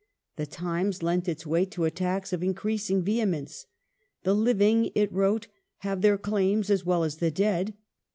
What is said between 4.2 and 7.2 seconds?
"The living," it wrote, "have their claims as well as